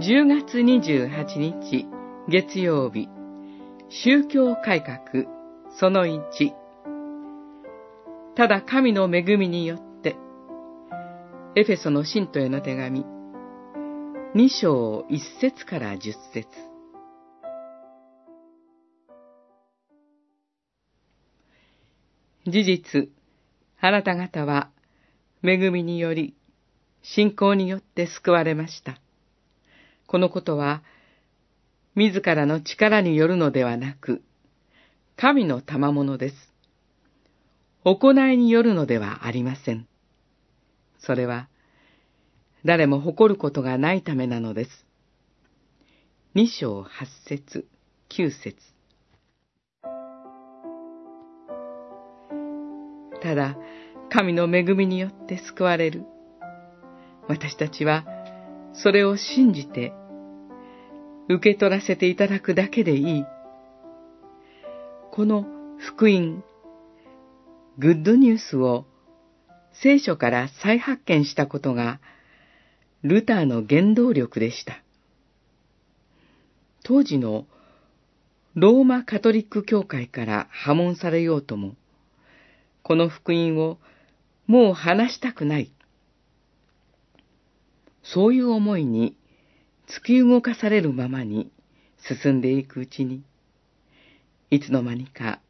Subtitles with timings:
[0.00, 1.86] 10月28日
[2.26, 3.10] 月曜日。
[3.90, 5.26] 宗教改革
[5.78, 6.20] その1
[8.34, 10.16] ただ神の恵みによって。
[11.54, 13.04] エフェソの信徒への手紙。
[14.34, 16.48] 2章1節から10節。
[22.46, 23.08] 事実、
[23.82, 24.70] あなた方は
[25.44, 26.34] 恵みにより
[27.02, 28.98] 信仰によって救われました。
[30.10, 30.82] このことは、
[31.94, 34.22] 自らの力によるのではなく、
[35.16, 36.34] 神の賜物です。
[37.84, 39.86] 行いによるのではありません。
[40.98, 41.48] それは、
[42.64, 44.84] 誰も誇ることがないためなのです。
[46.34, 47.68] 二章八節、
[48.08, 48.56] 九節。
[53.22, 53.56] ただ、
[54.10, 56.02] 神の恵みによって救われる。
[57.28, 58.04] 私たちは、
[58.72, 59.92] それを信じて
[61.32, 63.24] 受け取らせていただくだけでいい。
[65.12, 65.46] この
[65.78, 66.42] 福音、
[67.78, 68.84] グッドニュースを
[69.80, 72.00] 聖書から再発見したことが、
[73.04, 74.82] ルターの原動力でした。
[76.82, 77.46] 当時の
[78.56, 81.76] ローマカトリック教会から破門されようとも、
[82.82, 83.78] この福音を
[84.48, 85.72] もう話したくない。
[88.02, 89.16] そういう思いに
[89.90, 91.50] 突き動かされるままに
[92.22, 93.24] 進んでいくうちに、
[94.50, 95.40] いつの間にか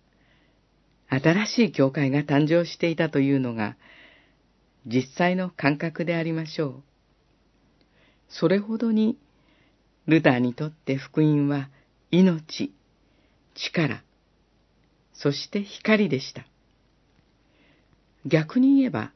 [1.08, 3.76] 新しい教会が誕生していたというのが
[4.86, 6.82] 実際の感覚でありましょう。
[8.28, 9.18] それほどに
[10.06, 11.68] ルターにとって福音は
[12.10, 12.72] 命、
[13.54, 14.02] 力、
[15.12, 16.46] そして光でした。
[18.24, 19.12] 逆に言えば、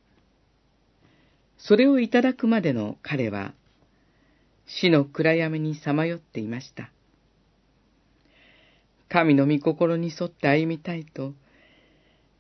[1.57, 3.55] それをいただくまでの彼は、
[4.67, 6.91] 死の暗闇にさまよっていました。
[9.09, 11.35] 神の御心に沿って歩みたいと、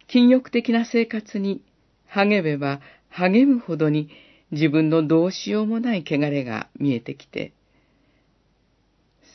[0.09, 1.63] 禁欲的な生活に
[2.07, 4.11] 励めば励むほどに
[4.51, 7.53] 自分のどうしようもない汚れが見えてきて、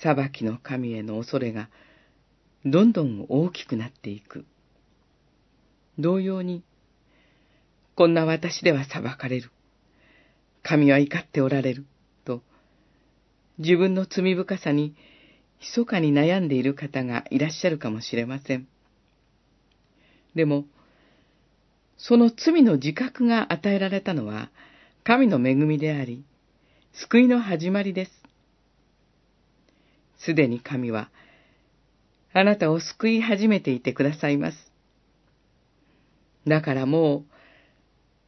[0.01, 1.69] 裁きの神への恐れが
[2.65, 4.45] どんどん大きくなっていく。
[5.97, 6.63] 同様に、
[7.95, 9.51] こんな私では裁かれる。
[10.63, 11.85] 神は怒っておられる。
[13.59, 14.95] 自分の罪深さに
[15.59, 18.67] 密かに悩んでいる方がいらっしゃるかもしれません。
[20.33, 20.65] でも、
[21.97, 24.49] その罪の自覚が与えられたのは
[25.03, 26.23] 神の恵みであり、
[26.93, 28.11] 救いの始まりです。
[30.19, 31.09] すでに神は、
[32.31, 34.57] あなたを救い始めていてくださいます。
[36.47, 37.25] だからも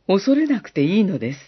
[0.08, 1.40] う、恐れなくていいのです。